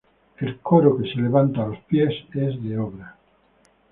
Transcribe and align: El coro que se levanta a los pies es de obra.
El 0.39 0.57
coro 0.61 0.97
que 0.97 1.07
se 1.11 1.17
levanta 1.21 1.61
a 1.63 1.67
los 1.67 1.77
pies 1.81 2.09
es 2.33 2.63
de 2.63 2.75
obra. 2.79 3.17